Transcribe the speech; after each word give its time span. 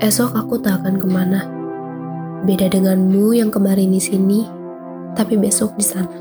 Esok 0.00 0.32
aku 0.32 0.56
tak 0.64 0.80
akan 0.80 0.96
ke 0.96 1.04
mana. 1.04 1.44
Beda 2.48 2.72
denganmu 2.72 3.36
yang 3.36 3.52
kemarin 3.52 3.92
di 3.92 4.00
sini, 4.00 4.48
tapi 5.12 5.36
besok 5.36 5.76
di 5.76 5.84
sana. 5.84 6.16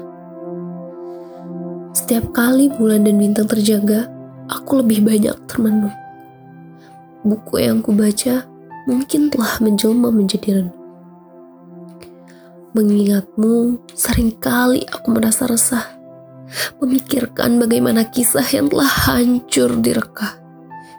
Setiap 1.96 2.36
kali 2.36 2.68
bulan 2.76 3.08
dan 3.08 3.16
bintang 3.16 3.48
terjaga, 3.48 4.12
aku 4.52 4.84
lebih 4.84 5.08
banyak 5.08 5.32
termenung. 5.48 5.96
Buku 7.24 7.64
yang 7.64 7.80
kubaca 7.80 8.44
mungkin 8.84 9.32
telah 9.32 9.64
menjelma 9.64 10.12
menjadi 10.12 10.60
renung. 10.60 10.80
Mengingatmu, 12.76 13.80
sering 13.96 14.36
kali 14.44 14.84
aku 14.92 15.08
merasa 15.16 15.48
resah, 15.48 15.88
memikirkan 16.84 17.56
bagaimana 17.56 18.04
kisah 18.12 18.44
yang 18.52 18.68
telah 18.68 18.92
hancur 19.08 19.72
direka 19.80 20.36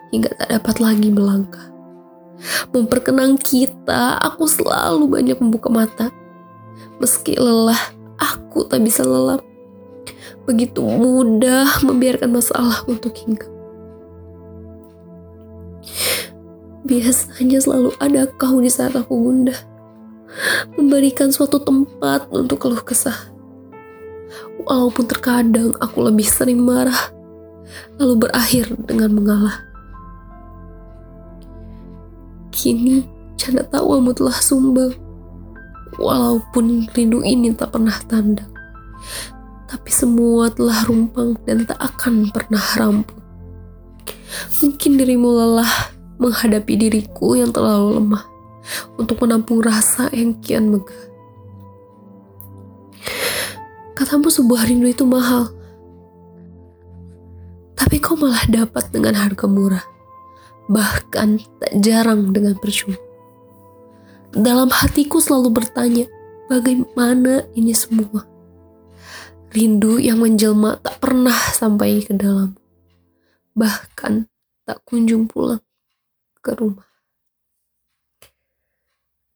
hingga 0.09 0.33
tak 0.33 0.49
dapat 0.49 0.75
lagi 0.81 1.13
melangkah 1.13 1.71
memperkenang 2.73 3.37
kita, 3.37 4.17
aku 4.21 4.49
selalu 4.49 5.07
banyak 5.07 5.37
membuka 5.37 5.69
mata. 5.69 6.07
Meski 6.97 7.37
lelah, 7.37 7.79
aku 8.17 8.65
tak 8.65 8.85
bisa 8.85 9.01
lelap. 9.05 9.41
Begitu 10.45 10.81
mudah 10.81 11.81
membiarkan 11.85 12.33
masalah 12.33 12.81
untuk 12.89 13.13
hinggap. 13.13 13.49
Biasanya 16.81 17.61
selalu 17.61 17.93
ada 18.01 18.25
kau 18.35 18.57
di 18.57 18.69
saat 18.69 18.97
aku 18.97 19.13
gundah. 19.13 19.57
Memberikan 20.75 21.29
suatu 21.29 21.61
tempat 21.61 22.27
untuk 22.33 22.57
keluh 22.65 22.81
kesah. 22.81 23.29
Walaupun 24.61 25.05
terkadang 25.09 25.73
aku 25.81 26.05
lebih 26.05 26.25
sering 26.25 26.61
marah, 26.61 27.11
lalu 27.97 28.27
berakhir 28.27 28.71
dengan 28.85 29.13
mengalah. 29.13 29.70
Kini 32.61 33.01
canda 33.41 33.65
tawamu 33.65 34.13
telah 34.13 34.37
sumbang. 34.37 34.93
Walaupun 35.97 36.85
rindu 36.93 37.25
ini 37.25 37.49
tak 37.57 37.73
pernah 37.73 37.97
tanda. 38.05 38.45
Tapi 39.65 39.89
semua 39.89 40.53
telah 40.53 40.85
rumpang 40.85 41.41
dan 41.49 41.65
tak 41.65 41.81
akan 41.81 42.29
pernah 42.29 42.61
rampung. 42.77 43.17
Mungkin 44.61 45.01
dirimu 45.01 45.25
lelah 45.25 45.89
menghadapi 46.21 46.77
diriku 46.77 47.33
yang 47.33 47.49
terlalu 47.49 47.97
lemah 47.97 48.29
untuk 49.01 49.25
menampung 49.25 49.57
rasa 49.65 50.13
yang 50.13 50.37
kian 50.37 50.69
megah. 50.69 51.09
Katamu 53.97 54.29
sebuah 54.29 54.69
rindu 54.69 54.85
itu 54.85 55.01
mahal. 55.01 55.49
Tapi 57.73 57.97
kau 57.97 58.13
malah 58.13 58.45
dapat 58.45 58.93
dengan 58.93 59.17
harga 59.17 59.49
murah 59.49 59.81
bahkan 60.67 61.39
tak 61.63 61.71
jarang 61.79 62.35
dengan 62.35 62.59
percuma. 62.59 62.99
Dalam 64.35 64.67
hatiku 64.67 65.23
selalu 65.23 65.63
bertanya, 65.63 66.05
bagaimana 66.51 67.47
ini 67.55 67.71
semua? 67.71 68.27
Rindu 69.51 69.99
yang 69.99 70.23
menjelma 70.23 70.79
tak 70.79 71.03
pernah 71.03 71.35
sampai 71.35 72.03
ke 72.03 72.15
dalam, 72.15 72.55
bahkan 73.51 74.27
tak 74.63 74.79
kunjung 74.87 75.27
pulang 75.27 75.63
ke 76.39 76.55
rumah. 76.55 76.90